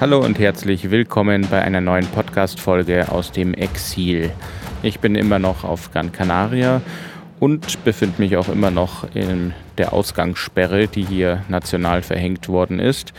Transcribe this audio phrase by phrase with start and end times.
[0.00, 4.32] Hallo und herzlich willkommen bei einer neuen Podcast-Folge aus dem Exil.
[4.82, 6.80] Ich bin immer noch auf Gran Canaria
[7.38, 13.12] und befinde mich auch immer noch in der Ausgangssperre, die hier national verhängt worden ist.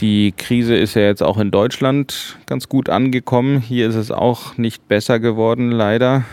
[0.00, 3.60] Die Krise ist ja jetzt auch in Deutschland ganz gut angekommen.
[3.60, 6.24] Hier ist es auch nicht besser geworden, leider.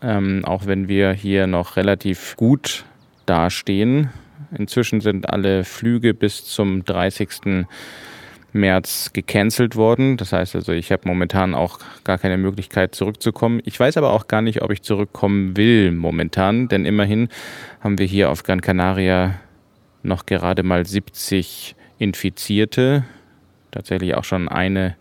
[0.00, 2.84] Ähm, auch wenn wir hier noch relativ gut
[3.26, 4.10] dastehen.
[4.56, 7.66] Inzwischen sind alle Flüge bis zum 30.
[8.52, 10.16] März gecancelt worden.
[10.16, 13.60] Das heißt also, ich habe momentan auch gar keine Möglichkeit zurückzukommen.
[13.64, 17.28] Ich weiß aber auch gar nicht, ob ich zurückkommen will momentan, denn immerhin
[17.80, 19.36] haben wir hier auf Gran Canaria
[20.02, 23.04] noch gerade mal 70 Infizierte,
[23.70, 24.96] tatsächlich auch schon eine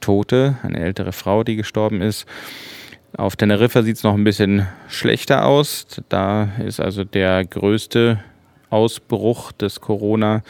[0.00, 2.26] Tote, eine ältere Frau, die gestorben ist.
[3.16, 5.86] Auf Teneriffa sieht es noch ein bisschen schlechter aus.
[6.08, 8.22] Da ist also der größte
[8.70, 10.42] Ausbruch des Corona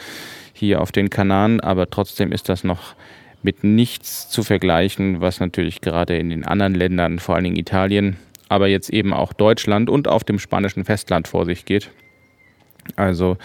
[0.61, 2.95] hier auf den Kanaren, aber trotzdem ist das noch
[3.43, 8.17] mit nichts zu vergleichen, was natürlich gerade in den anderen Ländern, vor allen Dingen Italien,
[8.47, 11.89] aber jetzt eben auch Deutschland und auf dem spanischen Festland vor sich geht.
[12.95, 13.37] Also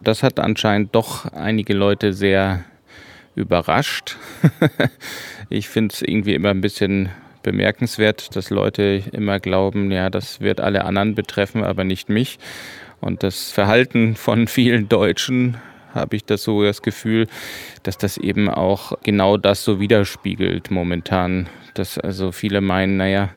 [0.00, 2.64] das hat anscheinend doch einige Leute sehr
[3.34, 4.16] überrascht.
[5.48, 7.08] ich finde es irgendwie immer ein bisschen
[7.42, 12.38] bemerkenswert, dass Leute immer glauben, ja, das wird alle anderen betreffen, aber nicht mich.
[13.00, 15.56] Und das Verhalten von vielen Deutschen
[15.94, 17.26] habe ich das so das Gefühl,
[17.82, 21.48] dass das eben auch genau das so widerspiegelt momentan.
[21.74, 23.30] Dass also viele meinen, naja,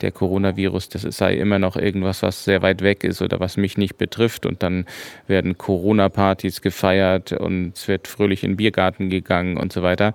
[0.00, 3.76] der Coronavirus, das sei immer noch irgendwas, was sehr weit weg ist oder was mich
[3.76, 4.46] nicht betrifft.
[4.46, 4.86] Und dann
[5.26, 10.14] werden Corona-Partys gefeiert und es wird fröhlich in den Biergarten gegangen und so weiter.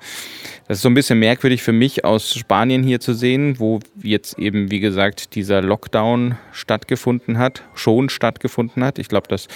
[0.68, 4.40] Das ist so ein bisschen merkwürdig für mich aus Spanien hier zu sehen, wo jetzt
[4.40, 9.00] eben, wie gesagt, dieser Lockdown stattgefunden hat, schon stattgefunden hat.
[9.00, 9.48] Ich glaube, das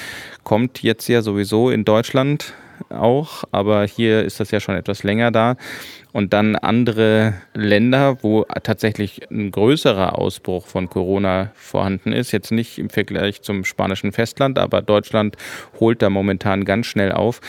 [0.44, 2.54] kommt jetzt ja sowieso in Deutschland
[2.90, 5.56] auch, aber hier ist das ja schon etwas länger da.
[6.14, 12.32] Und dann andere Länder, wo tatsächlich ein größerer Ausbruch von Corona vorhanden ist.
[12.32, 15.38] Jetzt nicht im Vergleich zum spanischen Festland, aber Deutschland
[15.80, 17.42] holt da momentan ganz schnell auf.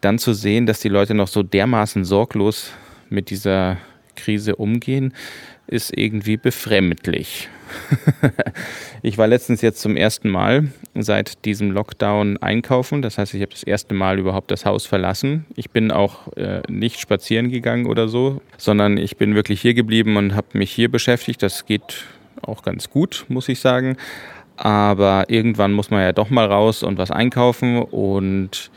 [0.00, 2.72] Dann zu sehen, dass die Leute noch so dermaßen sorglos
[3.08, 3.78] mit dieser
[4.16, 5.14] Krise umgehen,
[5.66, 7.48] ist irgendwie befremdlich.
[9.02, 13.02] ich war letztens jetzt zum ersten Mal seit diesem Lockdown einkaufen.
[13.02, 15.46] Das heißt, ich habe das erste Mal überhaupt das Haus verlassen.
[15.56, 20.16] Ich bin auch äh, nicht spazieren gegangen oder so, sondern ich bin wirklich hier geblieben
[20.16, 21.42] und habe mich hier beschäftigt.
[21.42, 22.04] Das geht
[22.42, 23.96] auch ganz gut, muss ich sagen.
[24.56, 28.70] Aber irgendwann muss man ja doch mal raus und was einkaufen und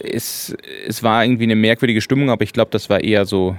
[0.00, 0.56] es,
[0.86, 3.56] es war irgendwie eine merkwürdige Stimmung, aber ich glaube, das war eher so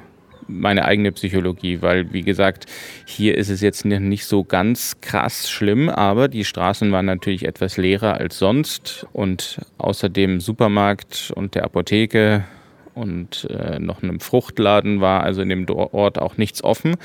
[0.52, 2.66] meine eigene Psychologie, weil wie gesagt,
[3.06, 7.78] hier ist es jetzt nicht so ganz krass schlimm, aber die Straßen waren natürlich etwas
[7.78, 12.44] leerer als sonst und außerdem Supermarkt und der Apotheke
[12.94, 16.96] und äh, noch einem Fruchtladen war also in dem Ort auch nichts offen.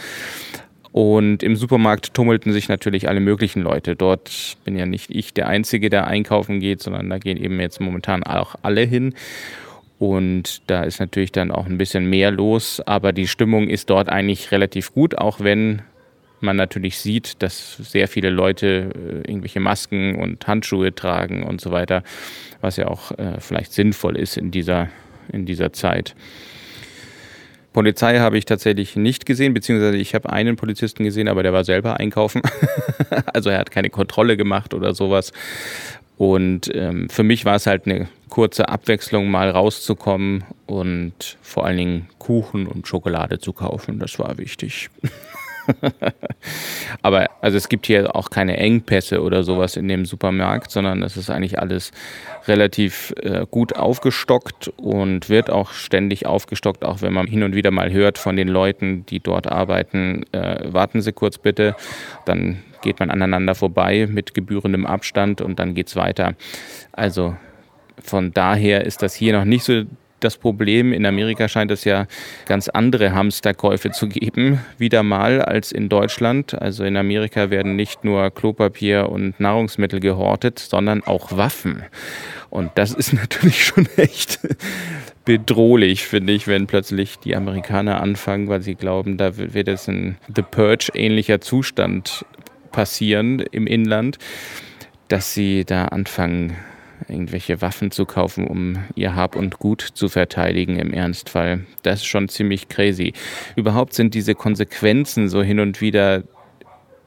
[0.93, 3.97] Und im Supermarkt tummelten sich natürlich alle möglichen Leute.
[3.97, 7.83] Dort bin ja nicht ich der Einzige, der einkaufen geht, sondern da gehen eben jetzt
[7.83, 9.15] momentan auch alle hin.
[9.99, 14.09] Und da ist natürlich dann auch ein bisschen mehr los, aber die Stimmung ist dort
[14.09, 15.83] eigentlich relativ gut, auch wenn
[16.41, 21.71] man natürlich sieht, dass sehr viele Leute äh, irgendwelche Masken und Handschuhe tragen und so
[21.71, 22.03] weiter,
[22.61, 24.89] was ja auch äh, vielleicht sinnvoll ist in dieser,
[25.33, 26.15] in dieser Zeit.
[27.77, 31.63] Polizei habe ich tatsächlich nicht gesehen, beziehungsweise ich habe einen Polizisten gesehen, aber der war
[31.63, 32.41] selber einkaufen.
[33.35, 35.31] also er hat keine Kontrolle gemacht oder sowas.
[36.17, 41.77] Und ähm, für mich war es halt eine kurze Abwechslung, mal rauszukommen und vor allen
[41.77, 43.99] Dingen Kuchen und Schokolade zu kaufen.
[43.99, 44.91] Das war wichtig.
[47.03, 51.17] Aber also es gibt hier auch keine Engpässe oder sowas in dem Supermarkt, sondern es
[51.17, 51.93] ist eigentlich alles
[52.47, 57.71] relativ äh, gut aufgestockt und wird auch ständig aufgestockt, auch wenn man hin und wieder
[57.71, 61.75] mal hört von den Leuten, die dort arbeiten, äh, warten Sie kurz bitte,
[62.25, 66.35] dann geht man aneinander vorbei mit gebührendem Abstand und dann geht es weiter.
[66.93, 67.37] Also
[68.03, 69.83] von daher ist das hier noch nicht so
[70.27, 70.93] das Problem.
[70.93, 72.07] In Amerika scheint es ja
[72.47, 76.61] ganz andere Hamsterkäufe zu geben, wieder mal als in Deutschland.
[76.61, 81.85] Also in Amerika werden nicht nur Klopapier und Nahrungsmittel gehortet, sondern auch Waffen.
[82.51, 84.41] Und das ist natürlich schon echt
[85.25, 90.19] bedrohlich, finde ich, wenn plötzlich die Amerikaner anfangen, weil sie glauben, da wird es ein
[90.35, 92.25] The Purge ähnlicher Zustand
[92.73, 94.19] passieren im Inland,
[95.09, 96.57] dass sie da anfangen,
[97.09, 101.65] irgendwelche Waffen zu kaufen, um ihr Hab und Gut zu verteidigen im Ernstfall.
[101.83, 103.13] Das ist schon ziemlich crazy.
[103.57, 106.25] Überhaupt sind diese Konsequenzen so hin und wieder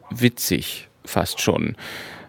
[0.10, 1.76] witzig, fast schon.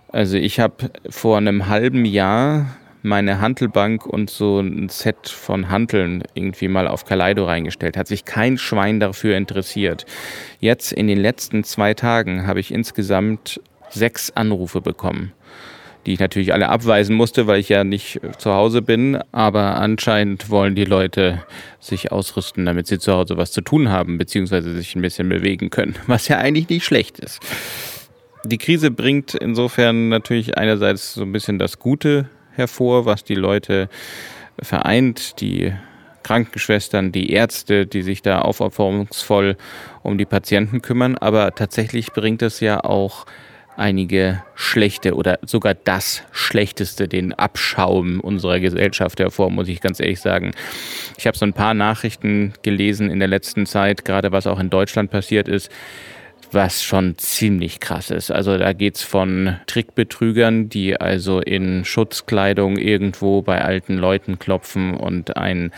[0.09, 6.23] Also ich habe vor einem halben Jahr meine Hantelbank und so ein Set von Hanteln
[6.35, 7.97] irgendwie mal auf Kaleido reingestellt.
[7.97, 10.05] Hat sich kein Schwein dafür interessiert.
[10.59, 15.33] Jetzt in den letzten zwei Tagen habe ich insgesamt sechs Anrufe bekommen
[16.07, 19.19] die ich natürlich alle abweisen musste, weil ich ja nicht zu Hause bin.
[19.33, 21.45] Aber anscheinend wollen die Leute
[21.79, 25.71] sich ausrüsten, damit sie zu Hause was zu tun haben, beziehungsweise sich ein bisschen bewegen
[25.71, 27.41] können, was ja eigentlich nicht schlecht ist.
[28.45, 33.89] Die Krise bringt insofern natürlich einerseits so ein bisschen das Gute hervor, was die Leute
[34.63, 35.73] vereint, die
[36.23, 39.57] Krankenschwestern, die Ärzte, die sich da aufopferungsvoll
[40.03, 41.19] um die Patienten kümmern.
[41.19, 43.27] Aber tatsächlich bringt es ja auch
[43.81, 50.21] einige schlechte oder sogar das Schlechteste, den Abschaum unserer Gesellschaft hervor, muss ich ganz ehrlich
[50.21, 50.53] sagen.
[51.19, 54.71] Ich habe so ein paar Nachrichten gelesen in der letzten Zeit, gerade was auch in
[54.71, 55.71] Deutschland passiert ist
[56.53, 58.31] was schon ziemlich krass ist.
[58.31, 65.37] Also da geht's von Trickbetrügern, die also in Schutzkleidung irgendwo bei alten Leuten klopfen und
[65.37, 65.73] einen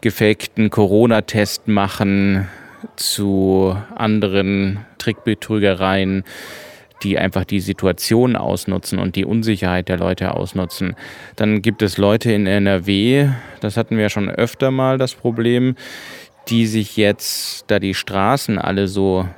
[0.00, 2.48] gefakten Corona-Test machen
[2.96, 6.24] zu anderen Trickbetrügereien,
[7.02, 10.96] die einfach die Situation ausnutzen und die Unsicherheit der Leute ausnutzen.
[11.36, 13.28] Dann gibt es Leute in NRW,
[13.60, 15.76] das hatten wir schon öfter mal das Problem,
[16.48, 19.28] die sich jetzt, da die Straßen alle so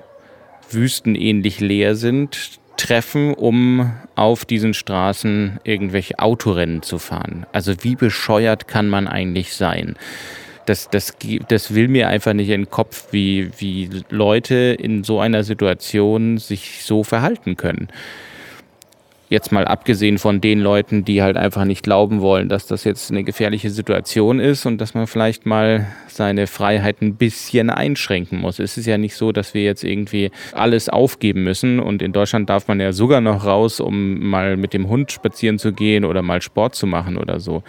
[0.71, 7.47] wüstenähnlich leer sind, treffen, um auf diesen Straßen irgendwelche Autorennen zu fahren.
[7.53, 9.97] Also wie bescheuert kann man eigentlich sein?
[10.71, 11.17] Das, das,
[11.49, 16.39] das will mir einfach nicht in den Kopf, wie, wie Leute in so einer Situation
[16.39, 17.89] sich so verhalten können.
[19.29, 23.11] Jetzt mal abgesehen von den Leuten, die halt einfach nicht glauben wollen, dass das jetzt
[23.11, 28.61] eine gefährliche Situation ist und dass man vielleicht mal seine Freiheit ein bisschen einschränken muss.
[28.61, 32.49] Es ist ja nicht so, dass wir jetzt irgendwie alles aufgeben müssen und in Deutschland
[32.49, 36.23] darf man ja sogar noch raus, um mal mit dem Hund spazieren zu gehen oder
[36.23, 37.65] mal Sport zu machen oder so.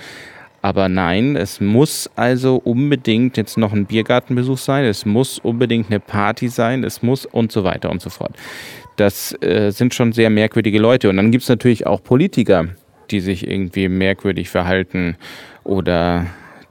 [0.62, 6.00] Aber nein, es muss also unbedingt jetzt noch ein Biergartenbesuch sein, es muss unbedingt eine
[6.00, 8.34] Party sein, es muss und so weiter und so fort.
[8.96, 11.10] Das äh, sind schon sehr merkwürdige Leute.
[11.10, 12.68] Und dann gibt es natürlich auch Politiker,
[13.10, 15.16] die sich irgendwie merkwürdig verhalten
[15.64, 16.28] oder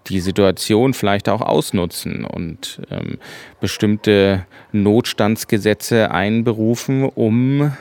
[0.08, 3.18] die Situation vielleicht auch ausnutzen und ähm,
[3.60, 7.72] bestimmte Notstandsgesetze einberufen, um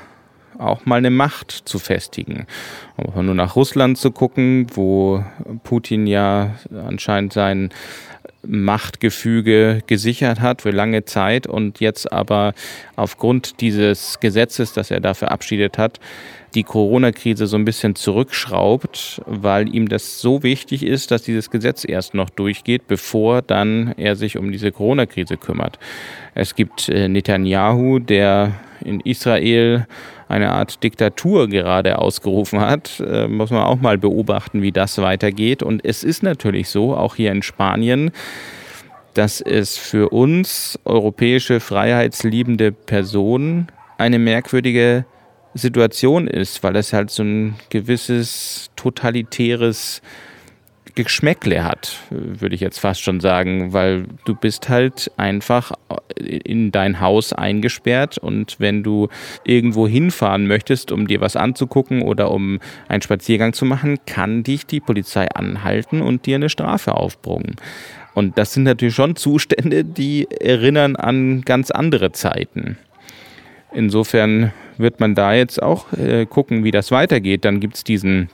[0.58, 2.48] auch mal eine Macht zu festigen.
[2.98, 5.24] Aber nur nach Russland zu gucken, wo
[5.64, 7.70] Putin ja anscheinend sein
[8.44, 12.54] Machtgefüge gesichert hat für lange Zeit und jetzt aber
[12.96, 16.00] aufgrund dieses Gesetzes, das er da verabschiedet hat,
[16.56, 21.86] die Corona-Krise so ein bisschen zurückschraubt, weil ihm das so wichtig ist, dass dieses Gesetz
[21.88, 25.80] erst noch durchgeht, bevor dann er sich um diese Corona-Krise kümmert.
[26.36, 28.54] Es gibt äh, Netanyahu, der
[28.84, 29.86] in Israel
[30.28, 33.00] eine Art Diktatur gerade ausgerufen hat.
[33.00, 35.64] Äh, muss man auch mal beobachten, wie das weitergeht.
[35.64, 38.12] Und es ist natürlich so, auch hier in Spanien,
[39.14, 43.68] dass es für uns europäische freiheitsliebende Personen
[43.98, 45.06] eine merkwürdige
[45.60, 50.02] Situation ist, weil es halt so ein gewisses totalitäres
[50.96, 55.72] Geschmäckle hat, würde ich jetzt fast schon sagen, weil du bist halt einfach
[56.18, 59.08] in dein Haus eingesperrt und wenn du
[59.46, 64.66] irgendwo hinfahren möchtest, um dir was anzugucken oder um einen Spaziergang zu machen, kann dich
[64.66, 67.56] die Polizei anhalten und dir eine Strafe aufbrungen.
[68.14, 72.78] Und das sind natürlich schon Zustände, die erinnern an ganz andere Zeiten.
[73.72, 77.46] Insofern wird man da jetzt auch äh, gucken, wie das weitergeht.
[77.46, 78.30] Dann gibt es diesen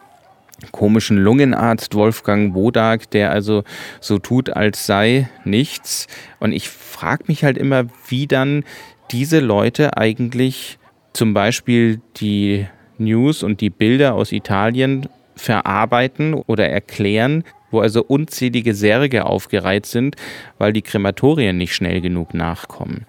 [0.71, 3.63] komischen Lungenarzt Wolfgang Bodak, der also
[3.99, 6.07] so tut, als sei nichts.
[6.39, 8.63] Und ich frage mich halt immer, wie dann
[9.11, 10.79] diese Leute eigentlich
[11.13, 12.65] zum Beispiel die
[12.97, 20.15] News und die Bilder aus Italien verarbeiten oder erklären, wo also unzählige Särge aufgereiht sind,
[20.57, 23.05] weil die Krematorien nicht schnell genug nachkommen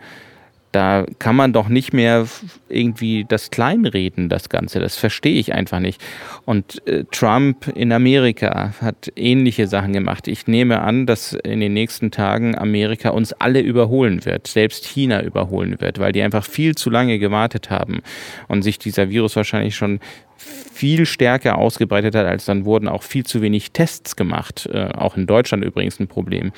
[0.77, 2.27] da kann man doch nicht mehr
[2.69, 4.79] irgendwie das kleinreden, das Ganze.
[4.79, 6.03] Das verstehe ich einfach nicht.
[6.45, 10.29] Und äh, Trump in Amerika hat ähnliche Sachen gemacht.
[10.29, 15.23] Ich nehme an, dass in den nächsten Tagen Amerika uns alle überholen wird, selbst China
[15.23, 18.03] überholen wird, weil die einfach viel zu lange gewartet haben
[18.47, 19.99] und sich dieser Virus wahrscheinlich schon
[20.37, 24.69] viel stärker ausgebreitet hat, als dann wurden auch viel zu wenig Tests gemacht.
[24.71, 26.53] Äh, auch in Deutschland übrigens ein Problem.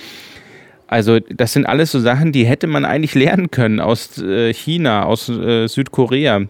[0.88, 5.04] Also das sind alles so Sachen, die hätte man eigentlich lernen können aus äh, China,
[5.04, 6.42] aus äh, Südkorea.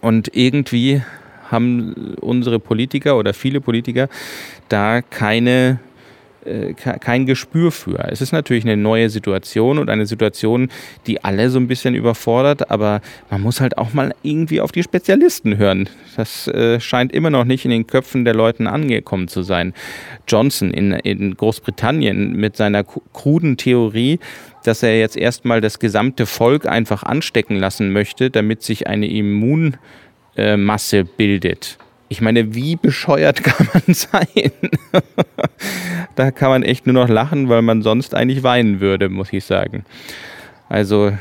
[0.00, 1.02] Und irgendwie
[1.50, 4.08] haben unsere Politiker oder viele Politiker
[4.68, 5.78] da keine
[7.00, 7.98] kein Gespür für.
[8.10, 10.70] Es ist natürlich eine neue Situation und eine Situation,
[11.06, 14.82] die alle so ein bisschen überfordert, aber man muss halt auch mal irgendwie auf die
[14.82, 15.88] Spezialisten hören.
[16.16, 19.74] Das äh, scheint immer noch nicht in den Köpfen der Leuten angekommen zu sein.
[20.26, 24.18] Johnson in, in Großbritannien mit seiner kruden Theorie,
[24.64, 31.04] dass er jetzt erstmal das gesamte Volk einfach anstecken lassen möchte, damit sich eine Immunmasse
[31.04, 31.78] bildet.
[32.10, 34.50] Ich meine, wie bescheuert kann man sein?
[36.16, 39.44] da kann man echt nur noch lachen, weil man sonst eigentlich weinen würde, muss ich
[39.44, 39.84] sagen.
[40.68, 41.12] Also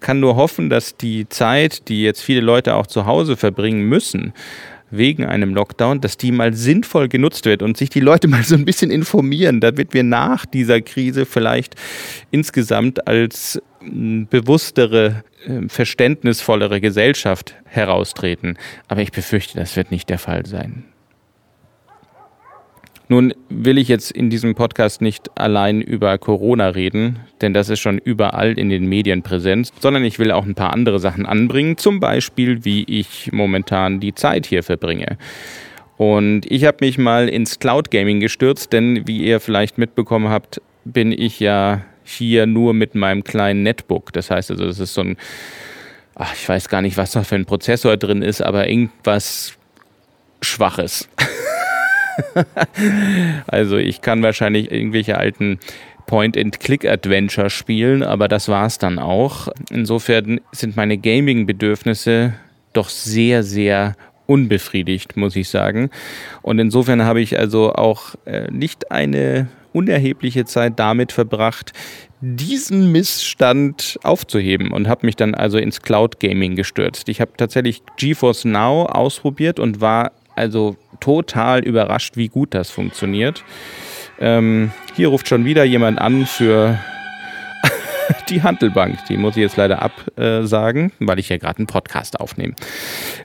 [0.00, 4.34] kann nur hoffen, dass die Zeit, die jetzt viele Leute auch zu Hause verbringen müssen,
[4.90, 8.54] wegen einem Lockdown, dass die mal sinnvoll genutzt wird und sich die Leute mal so
[8.54, 11.74] ein bisschen informieren, damit wir nach dieser Krise vielleicht
[12.30, 18.58] insgesamt als bewusstere, ähm, verständnisvollere Gesellschaft heraustreten.
[18.88, 20.84] Aber ich befürchte, das wird nicht der Fall sein.
[23.08, 27.80] Nun will ich jetzt in diesem Podcast nicht allein über Corona reden, denn das ist
[27.80, 31.76] schon überall in den Medien präsent, sondern ich will auch ein paar andere Sachen anbringen,
[31.76, 35.18] zum Beispiel wie ich momentan die Zeit hier verbringe.
[35.98, 40.62] Und ich habe mich mal ins Cloud Gaming gestürzt, denn wie ihr vielleicht mitbekommen habt,
[40.84, 44.12] bin ich ja hier nur mit meinem kleinen Netbook.
[44.12, 45.16] Das heißt also, das ist so ein,
[46.14, 49.54] ach, ich weiß gar nicht, was da für ein Prozessor drin ist, aber irgendwas
[50.42, 51.08] Schwaches.
[53.46, 55.58] also ich kann wahrscheinlich irgendwelche alten
[56.06, 59.48] Point-and-Click-Adventure spielen, aber das war es dann auch.
[59.70, 62.34] Insofern sind meine Gaming-Bedürfnisse
[62.72, 63.96] doch sehr, sehr
[64.26, 65.90] unbefriedigt, muss ich sagen.
[66.42, 71.72] Und insofern habe ich also auch äh, nicht eine unerhebliche Zeit damit verbracht,
[72.20, 77.08] diesen Missstand aufzuheben und habe mich dann also ins Cloud Gaming gestürzt.
[77.08, 83.44] Ich habe tatsächlich GeForce Now ausprobiert und war also total überrascht, wie gut das funktioniert.
[84.20, 86.78] Ähm, hier ruft schon wieder jemand an für
[88.30, 89.04] die Handelbank.
[89.08, 92.54] Die muss ich jetzt leider absagen, weil ich ja gerade einen Podcast aufnehme.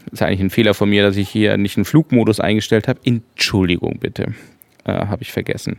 [0.06, 3.00] Das ist eigentlich ein Fehler von mir, dass ich hier nicht einen Flugmodus eingestellt habe.
[3.06, 4.34] Entschuldigung bitte.
[4.89, 5.77] Äh, habe ich vergessen.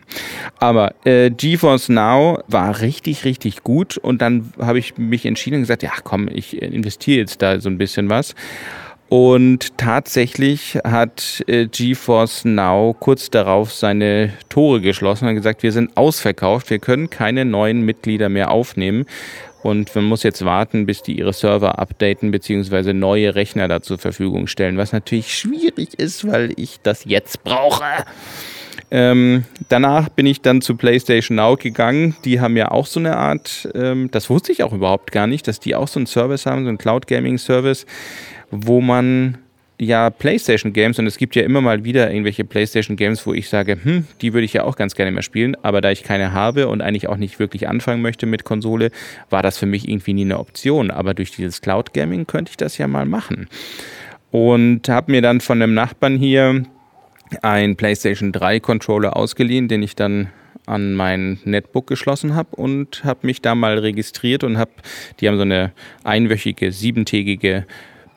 [0.58, 5.62] Aber äh, GeForce Now war richtig, richtig gut und dann habe ich mich entschieden und
[5.62, 8.34] gesagt, ja komm, ich investiere jetzt da so ein bisschen was.
[9.08, 15.96] Und tatsächlich hat äh, GeForce Now kurz darauf seine Tore geschlossen und gesagt, wir sind
[15.96, 19.06] ausverkauft, wir können keine neuen Mitglieder mehr aufnehmen.
[19.62, 22.92] Und man muss jetzt warten, bis die ihre Server updaten bzw.
[22.92, 27.84] neue Rechner da zur Verfügung stellen, was natürlich schwierig ist, weil ich das jetzt brauche.
[28.92, 32.16] Ähm, danach bin ich dann zu PlayStation Now gegangen.
[32.24, 35.46] Die haben ja auch so eine Art, ähm, das wusste ich auch überhaupt gar nicht,
[35.46, 37.86] dass die auch so einen Service haben, so einen Cloud Gaming Service
[38.50, 39.38] wo man
[39.78, 43.48] ja PlayStation Games und es gibt ja immer mal wieder irgendwelche PlayStation Games, wo ich
[43.48, 46.32] sage, hm, die würde ich ja auch ganz gerne mehr spielen, aber da ich keine
[46.32, 48.90] habe und eigentlich auch nicht wirklich anfangen möchte mit Konsole,
[49.30, 50.90] war das für mich irgendwie nie eine Option.
[50.90, 53.48] Aber durch dieses Cloud Gaming könnte ich das ja mal machen.
[54.30, 56.64] Und habe mir dann von einem Nachbarn hier
[57.42, 60.28] ein PlayStation 3 Controller ausgeliehen, den ich dann
[60.66, 64.70] an mein Netbook geschlossen habe und habe mich da mal registriert und habe,
[65.18, 65.72] die haben so eine
[66.04, 67.66] einwöchige, siebentägige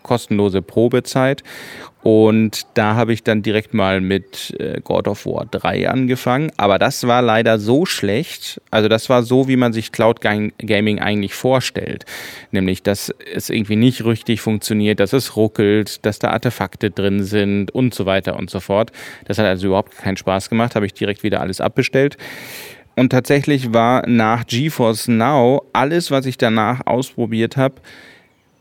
[0.04, 1.44] kostenlose Probezeit.
[2.04, 6.52] Und da habe ich dann direkt mal mit äh, God of War 3 angefangen.
[6.58, 8.62] Aber das war leider so schlecht.
[8.72, 12.04] Also das war so, wie man sich Cloud Gaming eigentlich vorstellt.
[12.52, 17.72] Nämlich, dass es irgendwie nicht richtig funktioniert, dass es ruckelt, dass da Artefakte drin sind
[17.72, 18.92] und so weiter und so fort.
[19.24, 20.76] Das hat also überhaupt keinen Spaß gemacht.
[20.76, 22.18] Habe ich direkt wieder alles abbestellt.
[22.96, 27.76] Und tatsächlich war nach GeForce Now alles, was ich danach ausprobiert habe,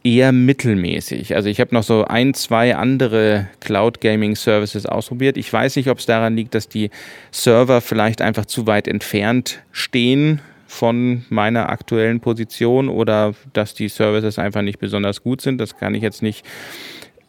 [0.05, 1.35] eher mittelmäßig.
[1.37, 5.37] Also ich habe noch so ein, zwei andere Cloud Gaming Services ausprobiert.
[5.37, 6.91] Ich weiß nicht, ob es daran liegt, dass die
[7.31, 14.39] Server vielleicht einfach zu weit entfernt stehen von meiner aktuellen Position oder dass die Services
[14.39, 15.59] einfach nicht besonders gut sind.
[15.59, 16.45] Das kann ich jetzt nicht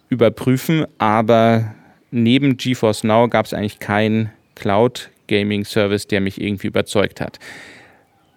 [0.10, 0.86] überprüfen.
[0.98, 1.76] Aber
[2.10, 7.40] neben GeForce Now gab es eigentlich keinen Cloud Gaming Service, der mich irgendwie überzeugt hat.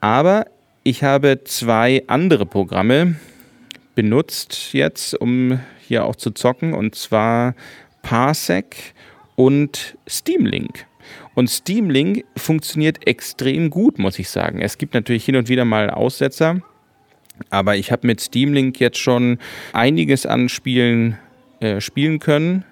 [0.01, 0.47] Aber
[0.83, 3.17] ich habe zwei andere Programme,
[3.97, 7.57] benutzt jetzt, um hier auch zu zocken, und zwar
[8.03, 8.95] Parsec
[9.35, 10.87] und Steam Link.
[11.35, 14.61] Und Steam Link funktioniert extrem gut, muss ich sagen.
[14.61, 16.61] Es gibt natürlich hin und wieder mal Aussetzer,
[17.51, 19.39] aber ich habe mit Steam Link jetzt schon
[19.73, 21.19] einiges an Spielen
[21.61, 22.65] äh, spielen können.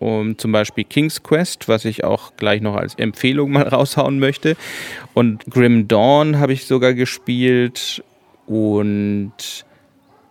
[0.00, 4.56] Um, zum Beispiel King's Quest, was ich auch gleich noch als Empfehlung mal raushauen möchte.
[5.12, 8.04] Und Grim Dawn habe ich sogar gespielt.
[8.46, 9.64] Und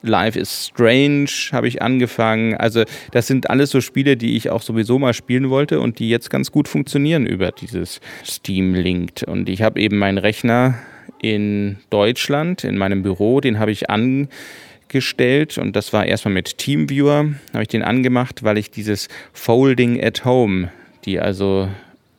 [0.08, 2.56] Life is Strange habe ich angefangen.
[2.56, 6.10] Also das sind alles so Spiele, die ich auch sowieso mal spielen wollte und die
[6.10, 9.24] jetzt ganz gut funktionieren über dieses Steam Linked.
[9.24, 10.76] Und ich habe eben meinen Rechner
[11.22, 17.30] in Deutschland, in meinem Büro, den habe ich angestellt und das war erstmal mit Teamviewer,
[17.54, 20.72] habe ich den angemacht, weil ich dieses Folding at Home,
[21.06, 21.70] die also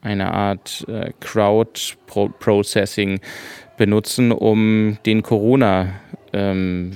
[0.00, 3.20] eine Art äh, Crowd Processing
[3.76, 6.92] benutzen, um den Corona-Virus ähm,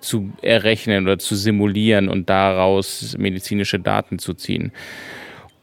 [0.00, 4.72] zu errechnen oder zu simulieren und daraus medizinische Daten zu ziehen.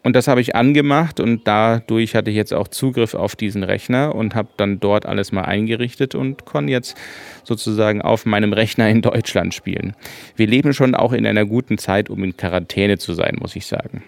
[0.03, 4.15] Und das habe ich angemacht und dadurch hatte ich jetzt auch Zugriff auf diesen Rechner
[4.15, 6.95] und habe dann dort alles mal eingerichtet und kann jetzt
[7.43, 9.97] sozusagen auf meinem Rechner in Deutschland spielen.
[10.37, 13.65] Wir leben schon auch in einer guten Zeit, um in Quarantäne zu sein, muss ich
[13.65, 14.01] sagen.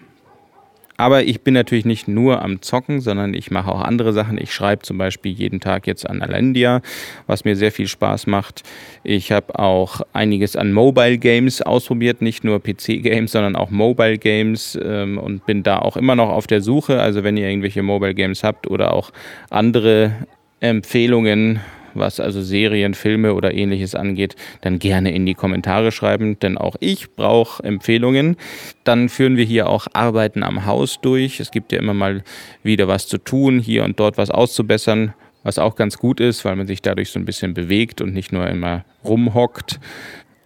[1.00, 4.36] Aber ich bin natürlich nicht nur am Zocken, sondern ich mache auch andere Sachen.
[4.36, 6.82] Ich schreibe zum Beispiel jeden Tag jetzt an Alendia,
[7.26, 8.64] was mir sehr viel Spaß macht.
[9.02, 14.18] Ich habe auch einiges an Mobile Games ausprobiert, nicht nur PC Games, sondern auch Mobile
[14.18, 17.00] Games ähm, und bin da auch immer noch auf der Suche.
[17.00, 19.10] Also wenn ihr irgendwelche Mobile Games habt oder auch
[19.48, 20.12] andere
[20.60, 21.60] Empfehlungen
[21.94, 26.76] was also Serien, Filme oder ähnliches angeht, dann gerne in die Kommentare schreiben, denn auch
[26.80, 28.36] ich brauche Empfehlungen.
[28.84, 31.40] Dann führen wir hier auch Arbeiten am Haus durch.
[31.40, 32.22] Es gibt ja immer mal
[32.62, 36.56] wieder was zu tun, hier und dort was auszubessern, was auch ganz gut ist, weil
[36.56, 39.80] man sich dadurch so ein bisschen bewegt und nicht nur immer rumhockt.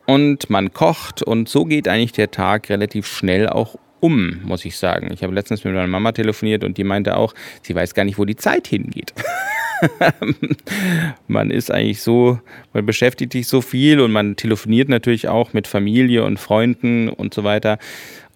[0.07, 4.77] Und man kocht und so geht eigentlich der Tag relativ schnell auch um, muss ich
[4.77, 5.11] sagen.
[5.13, 7.33] Ich habe letztens mit meiner Mama telefoniert und die meinte auch,
[7.63, 9.15] sie weiß gar nicht, wo die Zeit hingeht.
[11.29, 12.39] man ist eigentlich so,
[12.73, 17.35] man beschäftigt sich so viel und man telefoniert natürlich auch mit Familie und Freunden und
[17.35, 17.79] so weiter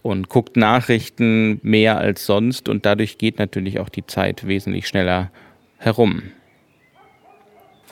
[0.03, 5.31] und guckt Nachrichten mehr als sonst und dadurch geht natürlich auch die Zeit wesentlich schneller
[5.77, 6.23] herum.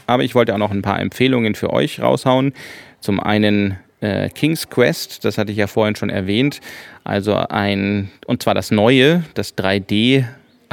[0.07, 2.53] Aber ich wollte auch noch ein paar Empfehlungen für euch raushauen.
[3.01, 6.61] Zum einen äh, King's Quest, das hatte ich ja vorhin schon erwähnt.
[7.03, 10.25] Also ein, und zwar das neue, das 3D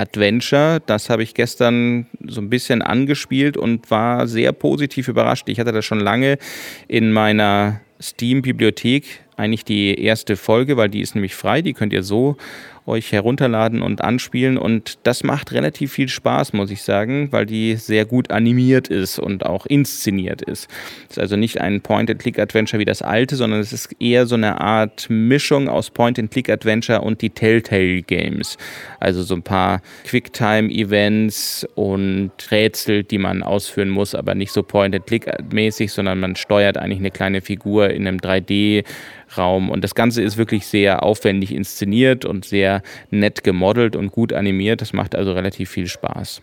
[0.04, 0.82] Adventure.
[0.86, 5.48] Das habe ich gestern so ein bisschen angespielt und war sehr positiv überrascht.
[5.48, 6.38] Ich hatte das schon lange
[6.88, 12.04] in meiner Steam-Bibliothek, eigentlich die erste Folge, weil die ist nämlich frei, die könnt ihr
[12.04, 12.36] so
[12.86, 14.58] euch herunterladen und anspielen.
[14.58, 19.20] Und das macht relativ viel Spaß, muss ich sagen, weil die sehr gut animiert ist
[19.20, 20.70] und auch inszeniert ist.
[21.06, 24.60] Es ist also nicht ein Point-and-Click-Adventure wie das alte, sondern es ist eher so eine
[24.60, 28.58] Art Mischung aus Point-and-Click-Adventure und die Telltale-Games.
[29.00, 35.92] Also so ein paar Quicktime-Events und Rätsel, die man ausführen muss, aber nicht so Point-and-Click-mäßig,
[35.92, 38.84] sondern man steuert eigentlich eine kleine Figur in einem 3D-
[39.38, 39.70] Raum.
[39.70, 44.82] Und das Ganze ist wirklich sehr aufwendig inszeniert und sehr nett gemodelt und gut animiert.
[44.82, 46.42] Das macht also relativ viel Spaß.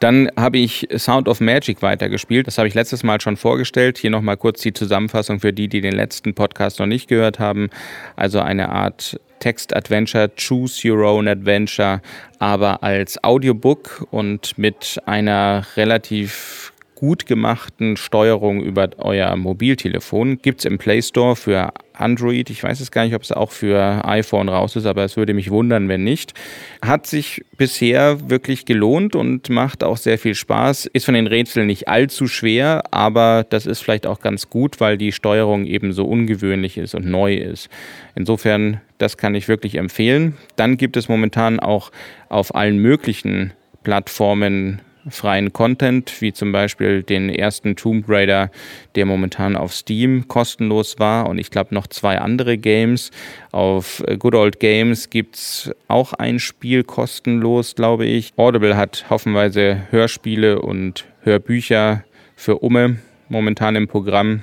[0.00, 2.46] Dann habe ich Sound of Magic weitergespielt.
[2.46, 3.98] Das habe ich letztes Mal schon vorgestellt.
[3.98, 7.68] Hier nochmal kurz die Zusammenfassung für die, die den letzten Podcast noch nicht gehört haben.
[8.16, 12.00] Also eine Art Text-Adventure, Choose Your Own Adventure,
[12.38, 16.69] aber als Audiobook und mit einer relativ
[17.00, 20.36] gut gemachten Steuerung über euer Mobiltelefon.
[20.42, 22.50] Gibt es im Play Store für Android.
[22.50, 25.32] Ich weiß es gar nicht, ob es auch für iPhone raus ist, aber es würde
[25.32, 26.34] mich wundern, wenn nicht.
[26.82, 30.86] Hat sich bisher wirklich gelohnt und macht auch sehr viel Spaß.
[30.92, 34.98] Ist von den Rätseln nicht allzu schwer, aber das ist vielleicht auch ganz gut, weil
[34.98, 37.70] die Steuerung eben so ungewöhnlich ist und neu ist.
[38.14, 40.36] Insofern, das kann ich wirklich empfehlen.
[40.56, 41.92] Dann gibt es momentan auch
[42.28, 48.50] auf allen möglichen Plattformen freien Content, wie zum Beispiel den ersten Tomb Raider,
[48.94, 53.10] der momentan auf Steam kostenlos war und ich glaube noch zwei andere Games.
[53.52, 58.32] Auf Good Old Games gibt es auch ein Spiel kostenlos, glaube ich.
[58.36, 62.04] Audible hat hoffenweise Hörspiele und Hörbücher
[62.36, 62.96] für Umme
[63.28, 64.42] momentan im Programm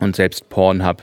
[0.00, 1.02] und selbst Pornhub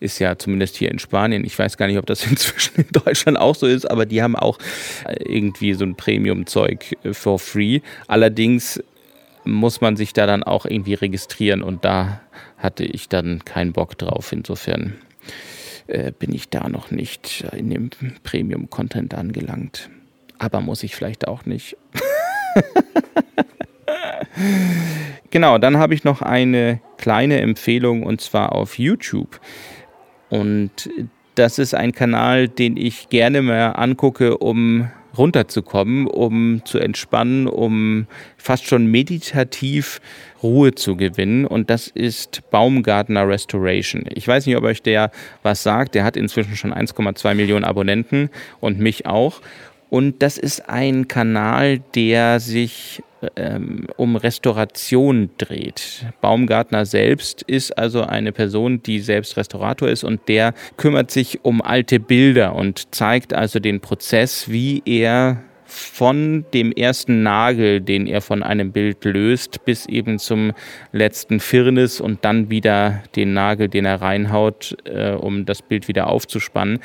[0.00, 1.44] ist ja zumindest hier in Spanien.
[1.44, 4.36] Ich weiß gar nicht, ob das inzwischen in Deutschland auch so ist, aber die haben
[4.36, 4.58] auch
[5.04, 7.80] äh, irgendwie so ein Premium-Zeug äh, for free.
[8.06, 8.82] Allerdings
[9.44, 12.20] muss man sich da dann auch irgendwie registrieren und da
[12.58, 14.32] hatte ich dann keinen Bock drauf.
[14.32, 14.94] Insofern
[15.86, 17.90] äh, bin ich da noch nicht in dem
[18.24, 19.88] Premium-Content angelangt.
[20.38, 21.76] Aber muss ich vielleicht auch nicht.
[25.30, 29.40] genau, dann habe ich noch eine kleine Empfehlung und zwar auf YouTube.
[30.30, 30.90] Und
[31.34, 38.06] das ist ein Kanal, den ich gerne mal angucke, um runterzukommen, um zu entspannen, um
[38.36, 40.00] fast schon meditativ
[40.42, 41.44] Ruhe zu gewinnen.
[41.44, 44.04] Und das ist Baumgartner Restoration.
[44.14, 45.10] Ich weiß nicht, ob euch der
[45.42, 45.94] was sagt.
[45.94, 49.40] Der hat inzwischen schon 1,2 Millionen Abonnenten und mich auch.
[49.90, 53.02] Und das ist ein Kanal, der sich
[53.36, 56.06] ähm, um Restauration dreht.
[56.20, 61.62] Baumgartner selbst ist also eine Person, die selbst Restaurator ist und der kümmert sich um
[61.62, 68.22] alte Bilder und zeigt also den Prozess, wie er von dem ersten Nagel, den er
[68.22, 70.52] von einem Bild löst, bis eben zum
[70.92, 76.06] letzten Firnis und dann wieder den Nagel, den er reinhaut, äh, um das Bild wieder
[76.06, 76.78] aufzuspannen,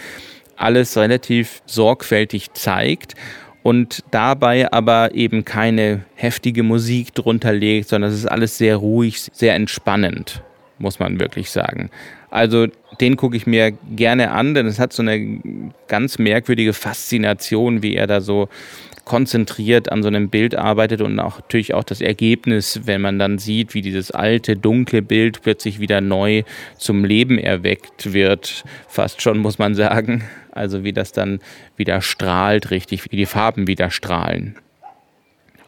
[0.55, 3.15] alles relativ sorgfältig zeigt
[3.63, 9.29] und dabei aber eben keine heftige Musik drunter legt, sondern es ist alles sehr ruhig,
[9.33, 10.43] sehr entspannend,
[10.79, 11.89] muss man wirklich sagen.
[12.29, 12.67] Also
[12.99, 15.39] den gucke ich mir gerne an, denn es hat so eine
[15.87, 18.49] ganz merkwürdige Faszination, wie er da so
[19.05, 23.37] konzentriert an so einem Bild arbeitet und auch natürlich auch das Ergebnis, wenn man dann
[23.37, 26.43] sieht, wie dieses alte, dunkle Bild plötzlich wieder neu
[26.77, 30.23] zum Leben erweckt wird, fast schon muss man sagen.
[30.51, 31.39] Also wie das dann
[31.75, 34.55] wieder strahlt, richtig, wie die Farben wieder strahlen.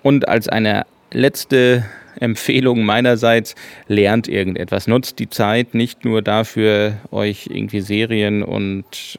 [0.03, 1.85] Und als eine letzte
[2.19, 3.55] Empfehlung meinerseits,
[3.87, 4.87] lernt irgendetwas.
[4.87, 9.17] Nutzt die Zeit nicht nur dafür, euch irgendwie Serien und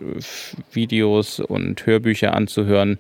[0.72, 2.98] Videos und Hörbücher anzuhören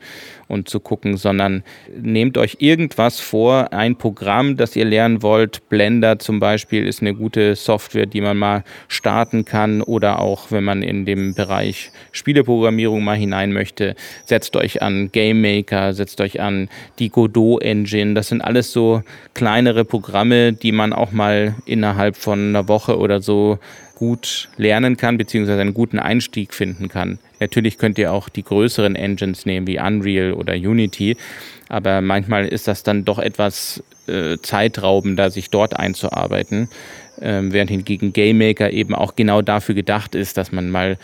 [0.48, 1.64] und zu gucken, sondern
[2.00, 5.68] nehmt euch irgendwas vor, ein Programm, das ihr lernen wollt.
[5.68, 10.64] Blender zum Beispiel ist eine gute Software, die man mal starten kann oder auch, wenn
[10.64, 16.40] man in dem Bereich Spieleprogrammierung mal hinein möchte, setzt euch an Game Maker, setzt euch
[16.40, 18.14] an die Godot Engine.
[18.14, 19.02] Das sind alles so
[19.34, 23.58] kleinere Programme, die man auch mal innerhalb von einer Woche oder so
[23.94, 27.18] gut lernen kann, beziehungsweise einen guten Einstieg finden kann.
[27.40, 31.16] Natürlich könnt ihr auch die größeren Engines nehmen, wie Unreal oder Unity,
[31.68, 36.68] aber manchmal ist das dann doch etwas äh, zeitraubender, sich dort einzuarbeiten,
[37.20, 40.98] äh, während hingegen GameMaker eben auch genau dafür gedacht ist, dass man mal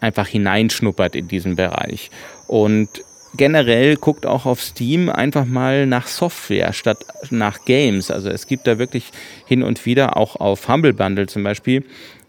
[0.00, 2.10] einfach hineinschnuppert in diesen Bereich.
[2.48, 2.88] Und
[3.36, 8.10] generell guckt auch auf Steam einfach mal nach Software statt nach Games.
[8.10, 9.10] Also es gibt da wirklich
[9.46, 11.84] hin und wieder auch auf Humble Bundle zum Beispiel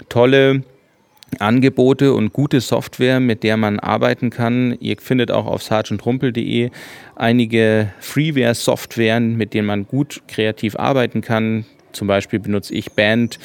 [0.10, 0.64] tolle
[1.40, 4.78] Angebote und gute Software, mit der man arbeiten kann.
[4.80, 6.70] Ihr findet auch auf sergeantrumpel.de
[7.16, 11.66] einige Freeware-Softwaren, mit denen man gut kreativ arbeiten kann.
[11.92, 13.40] Zum Beispiel benutze ich Band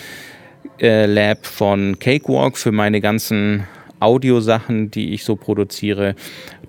[0.80, 3.64] äh, Lab von Cakewalk für meine ganzen
[4.00, 6.14] Audiosachen, die ich so produziere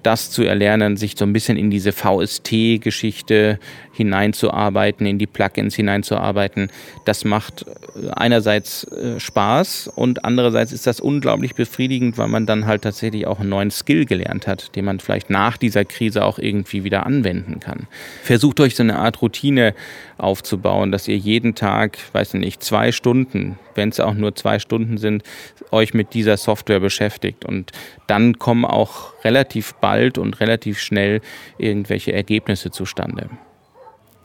[0.04, 3.60] das zu erlernen, sich so ein bisschen in diese VST-Geschichte
[4.00, 6.72] hineinzuarbeiten, in die Plugins hineinzuarbeiten,
[7.06, 12.66] das macht äh, einerseits äh, Spaß und andererseits ist das unglaublich befriedigend, weil man dann
[12.66, 16.40] halt tatsächlich auch einen neuen Skill gelernt hat, den man vielleicht nach dieser Krise auch
[16.40, 17.88] irgendwie wieder anwenden kann.
[18.24, 19.76] Versucht euch so eine Art Routine
[20.18, 24.98] aufzubauen, dass ihr jeden Tag, weiß nicht, zwei Stunden, wenn es auch nur zwei Stunden
[24.98, 25.24] sind,
[25.72, 27.72] euch mit dieser Software beschäftigt und
[28.08, 31.22] dann kommen auch relativ bald und relativ schnell
[31.58, 33.30] irgendwelche Ergebnisse zustande.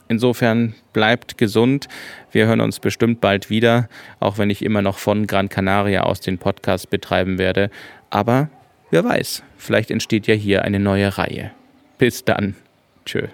[0.09, 1.89] Insofern bleibt gesund.
[2.31, 3.89] Wir hören uns bestimmt bald wieder,
[4.21, 7.71] auch wenn ich immer noch von Gran Canaria aus den Podcast betreiben werde.
[8.11, 8.49] Aber
[8.91, 11.53] wer weiß, vielleicht entsteht ja hier eine neue Reihe.
[11.99, 12.55] Bis dann.
[13.07, 13.29] Tschö.